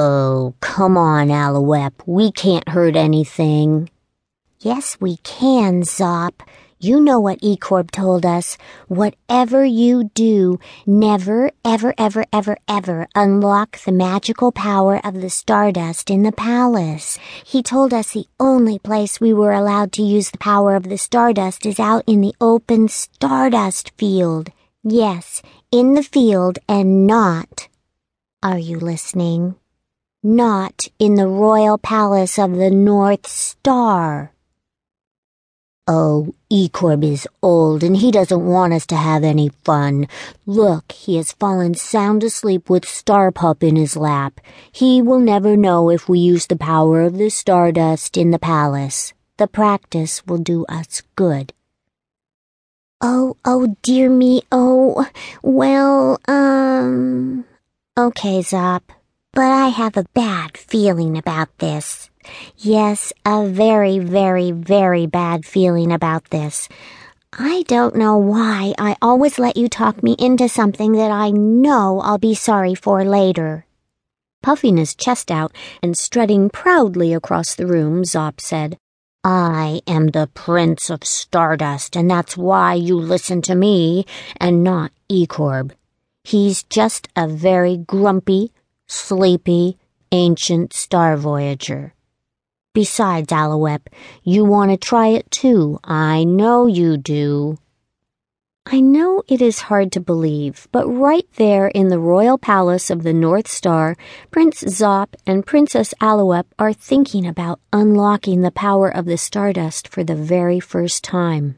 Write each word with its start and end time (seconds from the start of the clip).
Oh, 0.00 0.54
come 0.60 0.96
on, 0.96 1.26
Aloep. 1.26 1.92
We 2.06 2.30
can't 2.30 2.68
hurt 2.68 2.94
anything. 2.94 3.90
Yes, 4.60 4.96
we 5.00 5.16
can, 5.24 5.82
Zop. 5.82 6.34
You 6.78 7.00
know 7.00 7.18
what 7.18 7.40
E-Corp 7.42 7.90
told 7.90 8.24
us. 8.24 8.56
Whatever 8.86 9.64
you 9.64 10.04
do, 10.14 10.60
never, 10.86 11.50
ever, 11.64 11.94
ever, 11.98 12.24
ever, 12.32 12.58
ever 12.68 13.08
unlock 13.16 13.80
the 13.80 13.90
magical 13.90 14.52
power 14.52 15.04
of 15.04 15.14
the 15.14 15.30
stardust 15.30 16.10
in 16.10 16.22
the 16.22 16.30
palace. 16.30 17.18
He 17.44 17.60
told 17.60 17.92
us 17.92 18.12
the 18.12 18.28
only 18.38 18.78
place 18.78 19.20
we 19.20 19.32
were 19.32 19.52
allowed 19.52 19.90
to 19.94 20.02
use 20.02 20.30
the 20.30 20.38
power 20.38 20.76
of 20.76 20.84
the 20.84 20.98
stardust 20.98 21.66
is 21.66 21.80
out 21.80 22.04
in 22.06 22.20
the 22.20 22.36
open 22.40 22.86
stardust 22.86 23.90
field. 23.98 24.52
Yes, 24.84 25.42
in 25.72 25.94
the 25.94 26.04
field 26.04 26.60
and 26.68 27.04
not. 27.04 27.66
Are 28.44 28.60
you 28.60 28.78
listening? 28.78 29.56
Not 30.22 30.88
in 30.98 31.14
the 31.14 31.28
royal 31.28 31.78
palace 31.78 32.40
of 32.40 32.56
the 32.56 32.70
North 32.70 33.28
Star. 33.28 34.32
Oh, 35.86 36.34
E-Corb 36.50 37.04
is 37.04 37.28
old 37.40 37.84
and 37.84 37.96
he 37.96 38.10
doesn't 38.10 38.44
want 38.44 38.72
us 38.72 38.84
to 38.86 38.96
have 38.96 39.22
any 39.22 39.50
fun. 39.64 40.08
Look, 40.44 40.90
he 40.90 41.16
has 41.16 41.32
fallen 41.32 41.74
sound 41.74 42.24
asleep 42.24 42.68
with 42.68 42.84
Starpup 42.84 43.62
in 43.62 43.76
his 43.76 43.96
lap. 43.96 44.40
He 44.72 45.00
will 45.00 45.20
never 45.20 45.56
know 45.56 45.88
if 45.88 46.08
we 46.08 46.18
use 46.18 46.46
the 46.46 46.56
power 46.56 47.02
of 47.02 47.16
the 47.16 47.30
stardust 47.30 48.16
in 48.16 48.32
the 48.32 48.40
palace. 48.40 49.14
The 49.36 49.46
practice 49.46 50.26
will 50.26 50.38
do 50.38 50.66
us 50.66 51.02
good. 51.14 51.52
Oh, 53.00 53.36
oh, 53.44 53.76
dear 53.82 54.10
me, 54.10 54.42
oh, 54.50 55.08
well, 55.42 56.20
um, 56.26 57.44
okay, 57.96 58.40
Zop, 58.40 58.82
but 59.38 59.52
I 59.52 59.68
have 59.68 59.96
a 59.96 60.02
bad 60.14 60.56
feeling 60.56 61.16
about 61.16 61.58
this. 61.58 62.10
Yes, 62.56 63.12
a 63.24 63.46
very, 63.46 64.00
very, 64.00 64.50
very 64.50 65.06
bad 65.06 65.46
feeling 65.46 65.92
about 65.92 66.24
this. 66.30 66.68
I 67.32 67.62
don't 67.68 67.94
know 67.94 68.16
why 68.16 68.74
I 68.80 68.96
always 69.00 69.38
let 69.38 69.56
you 69.56 69.68
talk 69.68 70.02
me 70.02 70.16
into 70.18 70.48
something 70.48 70.90
that 70.94 71.12
I 71.12 71.30
know 71.30 72.00
I'll 72.00 72.18
be 72.18 72.34
sorry 72.34 72.74
for 72.74 73.04
later. 73.04 73.64
Puffing 74.42 74.76
his 74.76 74.96
chest 74.96 75.30
out 75.30 75.54
and 75.84 75.96
strutting 75.96 76.50
proudly 76.50 77.14
across 77.14 77.54
the 77.54 77.68
room, 77.68 78.02
Zop 78.02 78.40
said, 78.40 78.76
I 79.22 79.82
am 79.86 80.08
the 80.08 80.28
Prince 80.34 80.90
of 80.90 81.04
Stardust, 81.04 81.94
and 81.94 82.10
that's 82.10 82.36
why 82.36 82.74
you 82.74 82.96
listen 82.96 83.40
to 83.42 83.54
me 83.54 84.04
and 84.40 84.64
not 84.64 84.90
E-Corb. 85.08 85.74
He's 86.24 86.64
just 86.64 87.06
a 87.14 87.28
very 87.28 87.76
grumpy, 87.76 88.50
sleepy, 88.88 89.78
ancient 90.10 90.72
star 90.72 91.16
voyager. 91.16 91.94
Besides, 92.74 93.32
Aloep, 93.32 93.86
you 94.22 94.44
want 94.44 94.70
to 94.70 94.76
try 94.76 95.08
it 95.08 95.30
too. 95.30 95.78
I 95.84 96.24
know 96.24 96.66
you 96.66 96.96
do. 96.96 97.58
I 98.70 98.80
know 98.80 99.22
it 99.26 99.40
is 99.40 99.60
hard 99.62 99.92
to 99.92 100.00
believe, 100.00 100.68
but 100.72 100.86
right 100.86 101.26
there 101.36 101.68
in 101.68 101.88
the 101.88 101.98
royal 101.98 102.36
palace 102.36 102.90
of 102.90 103.02
the 103.02 103.14
North 103.14 103.48
Star, 103.48 103.96
Prince 104.30 104.62
Zop 104.62 105.14
and 105.26 105.46
Princess 105.46 105.94
Aloep 106.02 106.44
are 106.58 106.74
thinking 106.74 107.26
about 107.26 107.60
unlocking 107.72 108.42
the 108.42 108.50
power 108.50 108.94
of 108.94 109.06
the 109.06 109.16
stardust 109.16 109.88
for 109.88 110.04
the 110.04 110.14
very 110.14 110.60
first 110.60 111.02
time. 111.02 111.56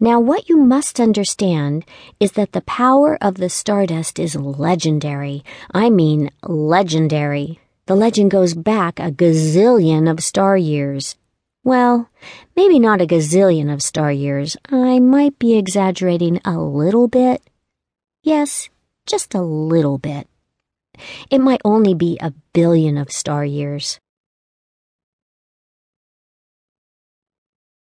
Now, 0.00 0.20
what 0.20 0.48
you 0.48 0.56
must 0.56 1.00
understand 1.00 1.84
is 2.20 2.32
that 2.32 2.52
the 2.52 2.60
power 2.60 3.18
of 3.20 3.34
the 3.34 3.48
stardust 3.48 4.20
is 4.20 4.36
legendary. 4.36 5.42
I 5.72 5.90
mean, 5.90 6.30
legendary. 6.44 7.58
The 7.86 7.96
legend 7.96 8.30
goes 8.30 8.54
back 8.54 9.00
a 9.00 9.10
gazillion 9.10 10.08
of 10.08 10.22
star 10.22 10.56
years. 10.56 11.16
Well, 11.64 12.08
maybe 12.54 12.78
not 12.78 13.00
a 13.00 13.06
gazillion 13.06 13.72
of 13.72 13.82
star 13.82 14.12
years. 14.12 14.56
I 14.70 15.00
might 15.00 15.36
be 15.38 15.58
exaggerating 15.58 16.40
a 16.44 16.58
little 16.58 17.08
bit. 17.08 17.42
Yes, 18.22 18.68
just 19.04 19.34
a 19.34 19.42
little 19.42 19.98
bit. 19.98 20.28
It 21.28 21.40
might 21.40 21.60
only 21.64 21.94
be 21.94 22.18
a 22.20 22.34
billion 22.52 22.98
of 22.98 23.10
star 23.10 23.44
years. 23.44 23.98